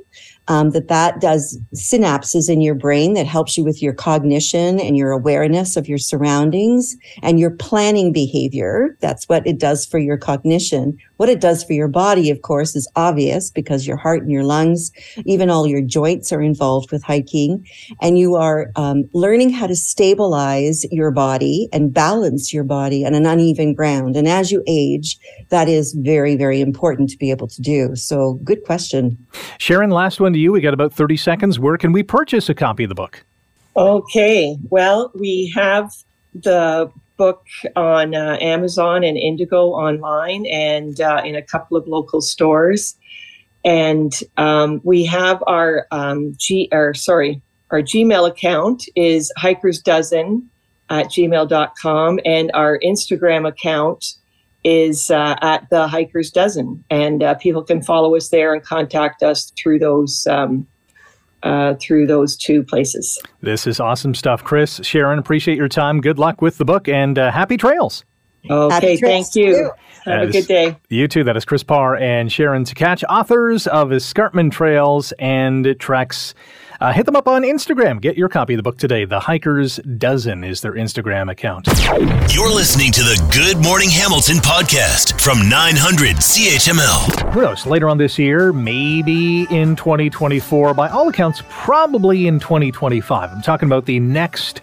[0.51, 4.97] um, that that does synapses in your brain that helps you with your cognition and
[4.97, 8.97] your awareness of your surroundings and your planning behavior.
[8.99, 10.97] That's what it does for your cognition.
[11.21, 14.43] What it does for your body, of course, is obvious because your heart and your
[14.43, 14.91] lungs,
[15.23, 17.63] even all your joints are involved with hiking.
[18.01, 23.13] And you are um, learning how to stabilize your body and balance your body on
[23.13, 24.15] an uneven ground.
[24.15, 27.95] And as you age, that is very, very important to be able to do.
[27.95, 29.15] So good question.
[29.59, 30.51] Sharon, last one to you.
[30.51, 31.59] We got about 30 seconds.
[31.59, 33.23] Where can we purchase a copy of the book?
[33.77, 34.57] Okay.
[34.71, 35.91] Well, we have
[36.33, 42.19] the book on uh, Amazon and Indigo online and uh, in a couple of local
[42.19, 42.95] stores.
[43.63, 50.49] And um, we have our um, G or sorry, our Gmail account is Hikers Dozen
[50.89, 54.03] at gmail.com and our Instagram account
[54.63, 59.21] is uh, at the Hikers Dozen, and uh, people can follow us there and contact
[59.21, 60.67] us through those um,
[61.43, 63.21] uh, through those two places.
[63.41, 64.79] This is awesome stuff, Chris.
[64.83, 66.01] Sharon, appreciate your time.
[66.01, 68.03] Good luck with the book, and uh, happy trails.
[68.49, 69.53] Okay, Happy trails thank you.
[69.53, 69.71] to
[70.05, 70.11] you.
[70.11, 70.77] Have a good day.
[70.89, 71.23] You too.
[71.23, 76.33] That is Chris Parr and Sharon Takach, authors of Escarpment Trails and Treks.
[76.81, 78.01] Uh, hit them up on Instagram.
[78.01, 79.05] Get your copy of the book today.
[79.05, 81.67] The Hikers Dozen is their Instagram account.
[82.33, 87.33] You're listening to the Good Morning Hamilton podcast from 900 CHML.
[87.33, 87.67] Who knows?
[87.67, 90.73] Later on this year, maybe in 2024.
[90.73, 93.29] By all accounts, probably in 2025.
[93.31, 94.61] I'm talking about the next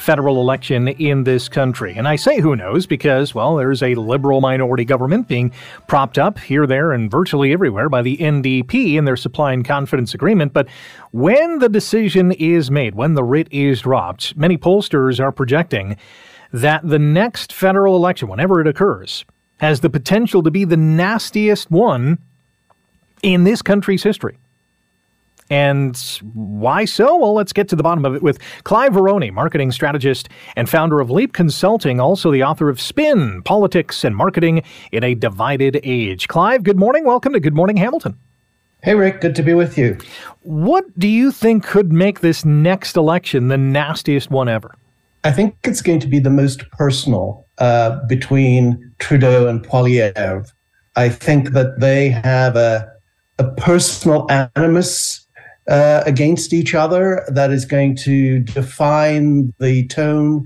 [0.00, 1.94] federal election in this country.
[1.94, 5.52] And I say who knows because, well, there's a liberal minority government being
[5.86, 10.14] propped up here, there, and virtually everywhere by the NDP in their supply and confidence
[10.14, 10.52] agreement.
[10.52, 10.68] But
[11.12, 15.96] when the decision is made, when the writ is dropped, many pollsters are projecting
[16.52, 19.24] that the next federal election, whenever it occurs,
[19.58, 22.18] has the potential to be the nastiest one
[23.22, 24.38] in this country's history.
[25.50, 25.96] And
[26.32, 27.16] why so?
[27.16, 31.00] Well, let's get to the bottom of it with Clive Veroni, marketing strategist and founder
[31.00, 36.28] of Leap Consulting, also the author of Spin Politics and Marketing in a Divided Age.
[36.28, 37.04] Clive, good morning.
[37.04, 38.16] Welcome to Good Morning Hamilton.
[38.82, 39.98] Hey, Rick, good to be with you.
[40.42, 44.74] What do you think could make this next election the nastiest one ever?
[45.24, 50.50] I think it's going to be the most personal uh, between Trudeau and Poilievre.
[50.96, 52.90] I think that they have a,
[53.38, 55.26] a personal animus
[55.70, 60.44] uh, against each other that is going to define the tone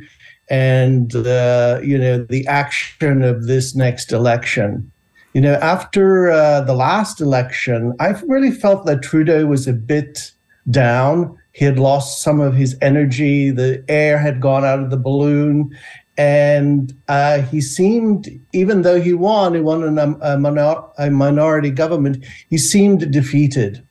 [0.51, 4.91] and uh, you know the action of this next election.
[5.33, 10.31] You know, after uh, the last election, I really felt that Trudeau was a bit
[10.71, 11.37] down.
[11.53, 13.51] He had lost some of his energy.
[13.51, 15.77] The air had gone out of the balloon.
[16.17, 21.71] And uh, he seemed, even though he won, he won a, a, minor, a minority
[21.71, 23.85] government, he seemed defeated.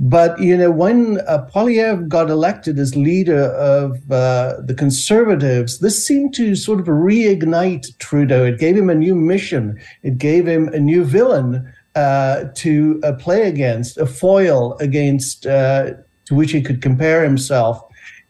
[0.00, 6.06] But, you know, when uh, Poilievre got elected as leader of uh, the Conservatives, this
[6.06, 8.44] seemed to sort of reignite Trudeau.
[8.44, 13.14] It gave him a new mission, it gave him a new villain uh, to uh,
[13.14, 15.94] play against, a foil against uh,
[16.26, 17.82] to which he could compare himself.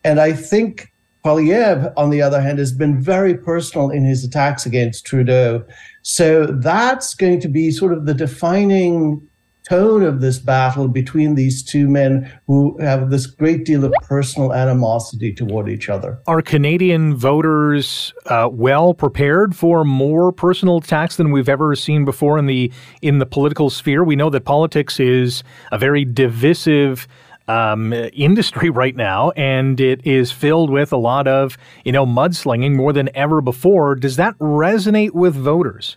[0.05, 0.91] And I think
[1.23, 5.65] Poilievre, on the other hand, has been very personal in his attacks against Trudeau.
[6.03, 9.29] So that's going to be sort of the defining
[9.69, 14.53] tone of this battle between these two men who have this great deal of personal
[14.53, 16.19] animosity toward each other.
[16.27, 22.39] Are Canadian voters uh, well prepared for more personal attacks than we've ever seen before
[22.39, 24.05] in the in the political sphere?
[24.05, 27.07] We know that politics is a very divisive
[27.47, 32.75] um, industry right now, and it is filled with a lot of you know mudslinging
[32.75, 33.95] more than ever before.
[33.95, 35.97] Does that resonate with voters?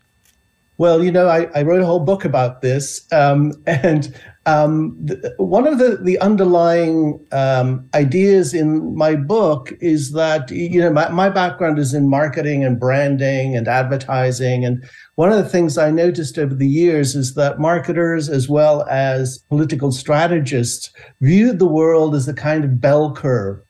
[0.78, 4.14] Well, you know, I, I wrote a whole book about this, um, and
[4.48, 4.98] um,
[5.38, 11.10] one of the the underlying um, ideas in my book is that you know my,
[11.10, 14.84] my background is in marketing and branding and advertising, and
[15.16, 19.38] one of the things I noticed over the years is that marketers as well as
[19.50, 23.62] political strategists viewed the world as a kind of bell curve.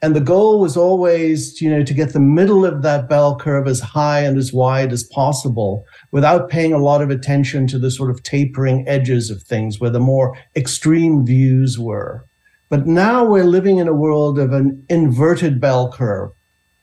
[0.00, 3.66] And the goal was always, you know, to get the middle of that bell curve
[3.66, 7.90] as high and as wide as possible without paying a lot of attention to the
[7.90, 12.24] sort of tapering edges of things where the more extreme views were.
[12.68, 16.30] But now we're living in a world of an inverted bell curve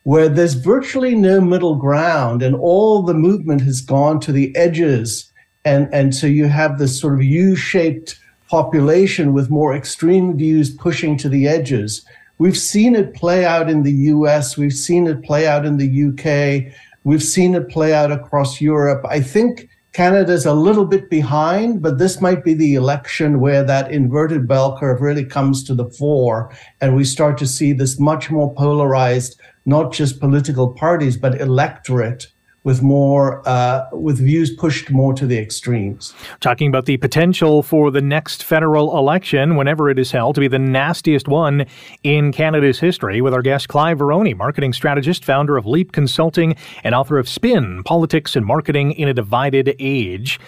[0.04, 5.32] where there's virtually no middle ground and all the movement has gone to the edges.
[5.64, 10.76] And, and so you have this sort of U shaped population with more extreme views
[10.76, 12.06] pushing to the edges.
[12.38, 15.88] We've seen it play out in the US, we've seen it play out in the
[15.88, 16.74] UK,
[17.06, 19.06] we've seen it play out across Europe.
[19.08, 23.90] I think Canada's a little bit behind, but this might be the election where that
[23.90, 28.30] inverted bell curve really comes to the fore and we start to see this much
[28.30, 32.28] more polarized, not just political parties, but electorate
[32.66, 36.14] with more uh, with views pushed more to the extremes.
[36.42, 40.50] Talking about the potential for the next federal election, whenever it is held, to be
[40.50, 41.66] the nastiest one
[42.04, 46.94] in Canada's history, with our guest Clive Veroni, marketing strategist, founder of Leap Consulting, and
[46.94, 50.40] author of Spin: Politics and Marketing in a Divided Age.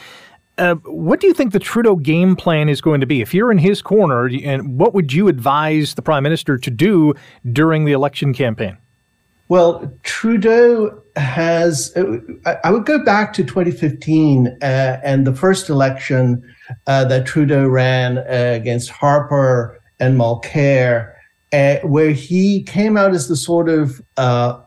[0.57, 3.21] Uh, what do you think the Trudeau game plan is going to be?
[3.21, 7.13] If you're in his corner, and what would you advise the prime minister to do
[7.51, 8.75] during the election campaign?
[9.49, 12.17] Well, Trudeau has, uh,
[12.63, 16.43] I would go back to 2015 uh, and the first election
[16.85, 18.23] uh, that Trudeau ran uh,
[18.55, 21.13] against Harper and Mulcair,
[21.53, 24.59] uh, where he came out as the sort of uh,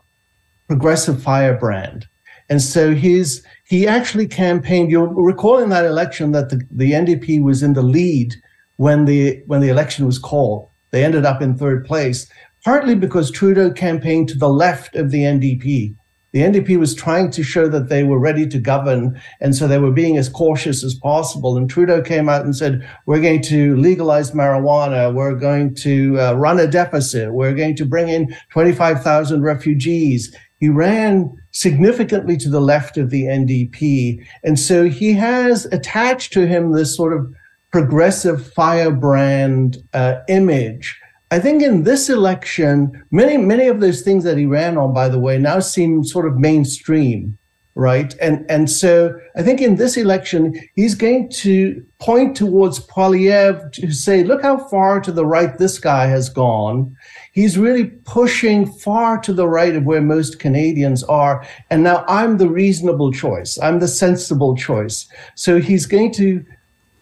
[0.67, 2.07] progressive firebrand.
[2.49, 7.43] And so his, he actually campaigned, you'll recall in that election that the, the NDP
[7.43, 8.33] was in the lead
[8.77, 10.69] when the, when the election was called.
[10.89, 12.27] They ended up in third place
[12.63, 15.95] partly because Trudeau campaigned to the left of the NDP.
[16.33, 19.79] The NDP was trying to show that they were ready to govern, and so they
[19.79, 21.57] were being as cautious as possible.
[21.57, 26.33] And Trudeau came out and said, We're going to legalize marijuana, we're going to uh,
[26.33, 30.33] run a deficit, we're going to bring in 25,000 refugees.
[30.61, 34.25] He ran significantly to the left of the NDP.
[34.43, 37.33] And so he has attached to him this sort of
[37.71, 40.97] progressive firebrand uh, image
[41.31, 45.07] I think in this election, many many of those things that he ran on, by
[45.07, 47.37] the way, now seem sort of mainstream,
[47.73, 48.13] right?
[48.19, 53.91] And and so I think in this election, he's going to point towards Poilievre to
[53.93, 56.93] say, look how far to the right this guy has gone.
[57.31, 61.47] He's really pushing far to the right of where most Canadians are.
[61.69, 63.57] And now I'm the reasonable choice.
[63.63, 65.07] I'm the sensible choice.
[65.35, 66.43] So he's going to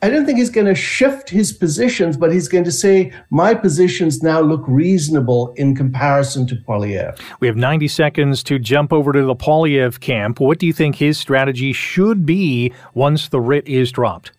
[0.02, 3.54] I don't think he's going to shift his positions, but he's going to say, my
[3.54, 7.20] positions now look reasonable in comparison to Poilievre.
[7.42, 10.40] We have 90 seconds to jump over to the Poilievre camp.
[10.40, 14.32] What do you think his strategy should be once the writ is dropped?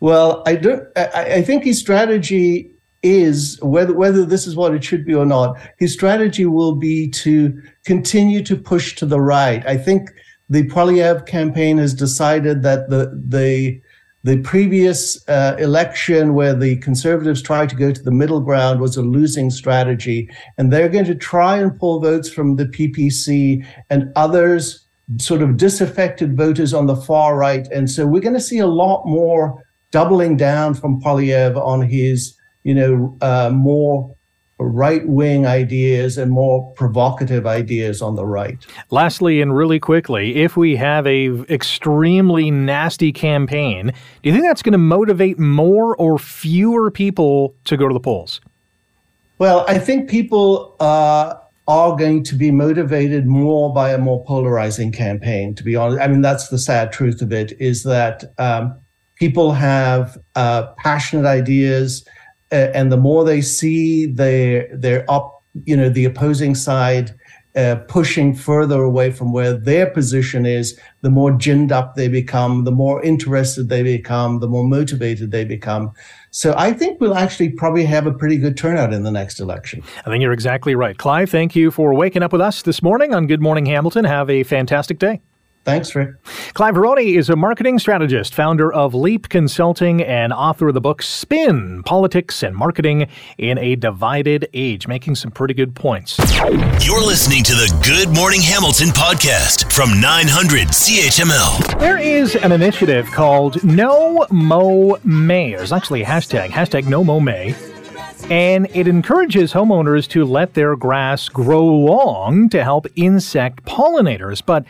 [0.00, 0.86] Well, I don't.
[0.96, 2.70] I, I think his strategy
[3.02, 5.58] is whether whether this is what it should be or not.
[5.78, 9.66] His strategy will be to continue to push to the right.
[9.66, 10.10] I think
[10.48, 13.80] the Poilievre campaign has decided that the the
[14.22, 18.96] the previous uh, election, where the Conservatives tried to go to the middle ground, was
[18.96, 20.28] a losing strategy.
[20.58, 24.86] And they're going to try and pull votes from the PPC and others,
[25.18, 27.66] sort of disaffected voters on the far right.
[27.68, 32.36] And so we're going to see a lot more doubling down from Poilievre on his,
[32.62, 34.14] you know, uh, more
[34.64, 38.66] right wing ideas and more provocative ideas on the right.
[38.90, 43.86] Lastly, and really quickly, if we have a extremely nasty campaign,
[44.22, 48.00] do you think that's going to motivate more or fewer people to go to the
[48.00, 48.40] polls?
[49.38, 51.34] Well, I think people uh,
[51.66, 55.54] are going to be motivated more by a more polarizing campaign.
[55.54, 58.78] To be honest, I mean that's the sad truth of it is that um,
[59.16, 62.04] people have uh, passionate ideas
[62.52, 67.14] uh, and the more they see their their up, you know, the opposing side
[67.56, 72.64] uh, pushing further away from where their position is, the more ginned up they become,
[72.64, 75.92] the more interested they become, the more motivated they become.
[76.30, 79.82] So I think we'll actually probably have a pretty good turnout in the next election.
[80.06, 80.96] I think you're exactly right.
[80.96, 84.04] Clive, thank you for waking up with us this morning on Good Morning Hamilton.
[84.04, 85.20] Have a fantastic day.
[85.64, 86.14] Thanks, Rick.
[86.54, 91.02] Clive Veroni is a marketing strategist, founder of Leap Consulting, and author of the book
[91.02, 96.18] Spin Politics and Marketing in a Divided Age, making some pretty good points.
[96.82, 101.78] You're listening to the Good Morning Hamilton podcast from 900 CHML.
[101.78, 105.54] There is an initiative called No Mow May.
[105.54, 107.54] There's actually a hashtag, hashtag No Mow May
[108.30, 114.40] and it encourages homeowners to let their grass grow long to help insect pollinators.
[114.44, 114.64] But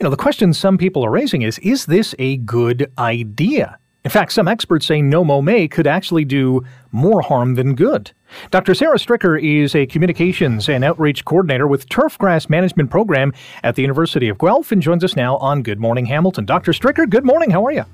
[0.00, 3.78] you know, the question some people are raising is is this a good idea?
[4.02, 8.10] In fact, some experts say no mow May could actually do more harm than good.
[8.50, 8.74] Dr.
[8.74, 14.30] Sarah Stricker is a communications and outreach coordinator with Turfgrass Management Program at the University
[14.30, 16.46] of Guelph and joins us now on Good Morning Hamilton.
[16.46, 16.72] Dr.
[16.72, 17.50] Stricker, good morning.
[17.50, 17.84] How are you?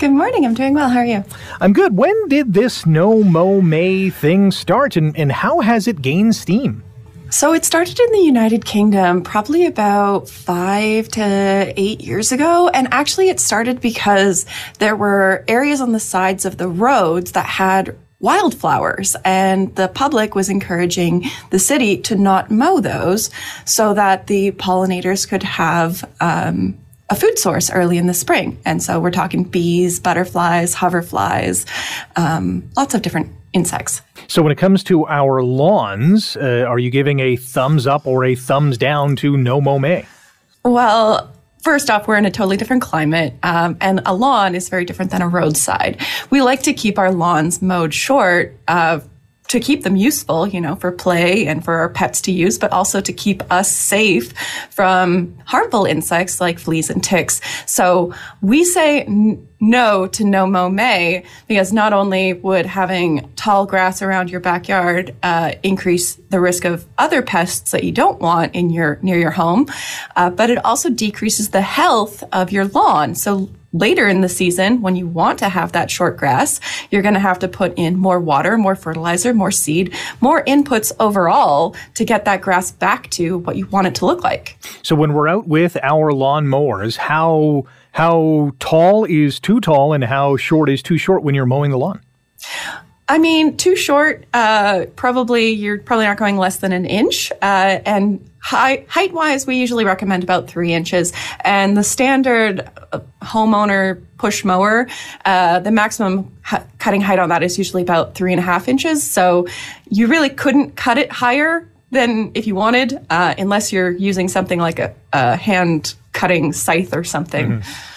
[0.00, 0.44] Good morning.
[0.44, 0.88] I'm doing well.
[0.88, 1.22] How are you?
[1.60, 1.96] I'm good.
[1.96, 6.82] When did this no mow May thing start and, and how has it gained steam?
[7.32, 12.68] So it started in the United Kingdom probably about five to eight years ago.
[12.68, 14.44] And actually, it started because
[14.80, 20.34] there were areas on the sides of the roads that had wildflowers and the public
[20.34, 23.30] was encouraging the city to not mow those
[23.64, 26.78] so that the pollinators could have um,
[27.12, 28.58] a food source early in the spring.
[28.64, 31.66] And so we're talking bees, butterflies, hoverflies,
[32.16, 34.00] um, lots of different insects.
[34.28, 38.24] So, when it comes to our lawns, uh, are you giving a thumbs up or
[38.24, 40.06] a thumbs down to no mow May?
[40.64, 41.30] Well,
[41.62, 45.12] First off, we're in a totally different climate, um, and a lawn is very different
[45.12, 46.04] than a roadside.
[46.28, 48.98] We like to keep our lawns mowed short uh,
[49.52, 52.72] to keep them useful, you know, for play and for our pets to use, but
[52.72, 54.32] also to keep us safe
[54.70, 57.38] from harmful insects like fleas and ticks.
[57.66, 59.04] So we say
[59.62, 65.14] no to no mow May because not only would having tall grass around your backyard
[65.22, 69.30] uh, increase the risk of other pests that you don't want in your near your
[69.30, 69.66] home,
[70.16, 73.14] uh, but it also decreases the health of your lawn.
[73.14, 76.60] So later in the season, when you want to have that short grass,
[76.90, 80.92] you're going to have to put in more water, more fertilizer, more seed, more inputs
[81.00, 84.58] overall to get that grass back to what you want it to look like.
[84.82, 90.04] So when we're out with our lawn mowers, how how tall is too tall and
[90.04, 92.00] how short is too short when you're mowing the lawn?
[93.08, 94.24] I mean, too short.
[94.32, 99.46] Uh, probably you're probably not going less than an inch, uh, and height height wise,
[99.46, 101.12] we usually recommend about three inches.
[101.44, 104.88] And the standard uh, homeowner push mower,
[105.24, 108.68] uh, the maximum ha- cutting height on that is usually about three and a half
[108.68, 109.08] inches.
[109.08, 109.46] So
[109.88, 114.58] you really couldn't cut it higher than if you wanted, uh, unless you're using something
[114.58, 117.60] like a, a hand cutting scythe or something.
[117.60, 117.91] Mm-hmm.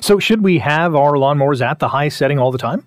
[0.00, 2.84] So should we have our lawnmowers at the high setting all the time?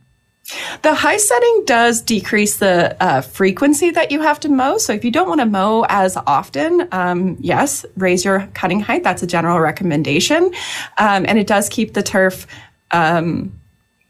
[0.82, 4.78] The high setting does decrease the uh, frequency that you have to mow.
[4.78, 9.04] So if you don't want to mow as often, um, yes, raise your cutting height.
[9.04, 10.54] That's a general recommendation.
[10.98, 12.48] Um, and it does keep the turf
[12.92, 13.60] um,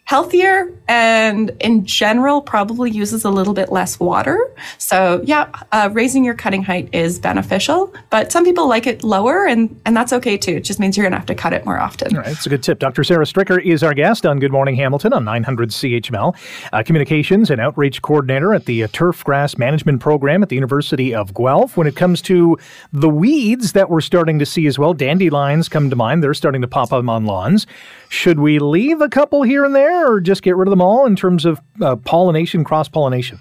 [0.08, 4.39] healthier and in general probably uses a little bit less water.
[4.78, 9.45] So yeah, uh, raising your cutting height is beneficial, but some people like it lower
[9.45, 10.53] and, and that's okay too.
[10.53, 12.16] It just means you're going to have to cut it more often.
[12.16, 12.80] All right, it's a good tip.
[12.80, 13.03] Dr.
[13.03, 16.38] Sarah Stricker is our guest on Good Morning Hamilton on 900 CHML,
[16.72, 21.14] uh, communications and outreach coordinator at the uh, Turf Grass Management Program at the University
[21.14, 21.76] of Guelph.
[21.76, 22.58] When it comes to
[22.93, 26.24] the weeds that we're starting to see as well, dandelions come to mind.
[26.24, 27.68] They're starting to pop up on lawns.
[28.08, 31.06] Should we leave a couple here and there or just get rid of them all
[31.06, 33.39] in terms of uh, pollination, cross pollination?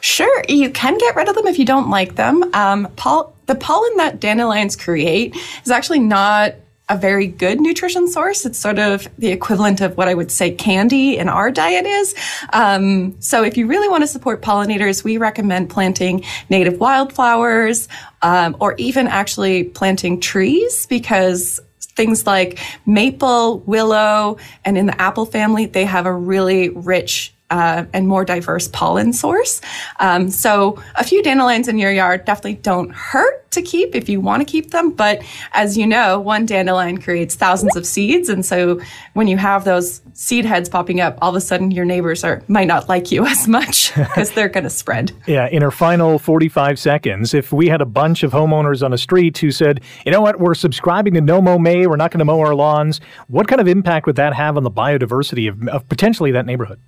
[0.00, 2.42] Sure, you can get rid of them if you don't like them.
[2.54, 6.54] Um, pol- the pollen that dandelions create is actually not
[6.90, 8.44] a very good nutrition source.
[8.44, 12.14] It's sort of the equivalent of what I would say candy in our diet is.
[12.52, 17.88] Um, so if you really want to support pollinators, we recommend planting native wildflowers
[18.22, 21.60] um, or even actually planting trees because
[22.00, 27.84] things like maple, willow, and in the apple family, they have a really rich uh,
[27.92, 29.60] and more diverse pollen source.
[29.98, 34.20] Um, so a few dandelions in your yard definitely don't hurt to keep if you
[34.20, 34.90] want to keep them.
[34.90, 35.22] But
[35.52, 38.80] as you know, one dandelion creates thousands of seeds, and so
[39.14, 42.42] when you have those seed heads popping up, all of a sudden your neighbors are
[42.46, 45.12] might not like you as much because they're going to spread.
[45.26, 45.48] Yeah.
[45.48, 49.38] In our final 45 seconds, if we had a bunch of homeowners on a street
[49.38, 52.24] who said, you know what, we're subscribing to No Mow May, we're not going to
[52.24, 55.88] mow our lawns, what kind of impact would that have on the biodiversity of, of
[55.88, 56.80] potentially that neighborhood?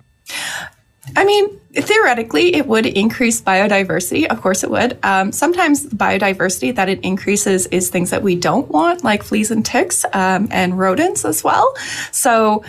[1.15, 4.25] I mean, theoretically, it would increase biodiversity.
[4.25, 4.97] Of course, it would.
[5.03, 9.65] Um, sometimes biodiversity that it increases is things that we don't want, like fleas and
[9.65, 11.75] ticks um, and rodents as well.
[12.11, 12.63] So,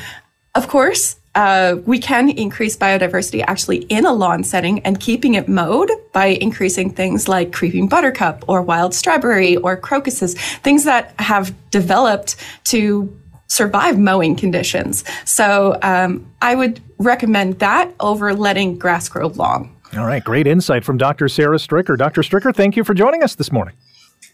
[0.55, 5.49] of course, uh, we can increase biodiversity actually in a lawn setting and keeping it
[5.49, 11.53] mowed by increasing things like creeping buttercup or wild strawberry or crocuses, things that have
[11.71, 13.13] developed to
[13.55, 15.05] survive mowing conditions.
[15.25, 19.71] So um, I would recommend that over letting grass grow long.
[19.97, 21.29] All right, great insight from Dr.
[21.29, 21.97] Sarah Stricker.
[21.97, 22.23] Dr.
[22.23, 23.75] Stricker, thank you for joining us this morning.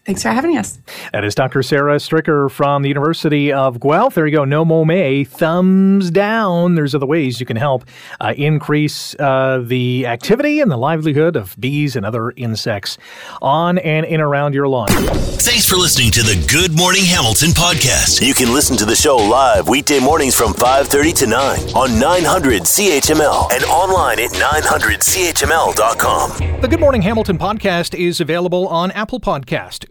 [0.03, 0.79] Thanks for having us.
[1.13, 1.61] That is Dr.
[1.61, 4.15] Sarah Stricker from the University of Guelph.
[4.15, 4.45] There you go.
[4.45, 5.23] No Mow May.
[5.23, 6.73] Thumbs down.
[6.73, 7.85] There's other ways you can help
[8.19, 12.97] uh, increase uh, the activity and the livelihood of bees and other insects
[13.43, 14.87] on and in around your lawn.
[14.89, 18.25] Thanks for listening to the Good Morning Hamilton podcast.
[18.25, 22.63] You can listen to the show live weekday mornings from 5:30 to 9 on 900
[22.63, 26.61] CHML and online at 900CHML.com.
[26.61, 29.90] The Good Morning Hamilton podcast is available on Apple Podcast.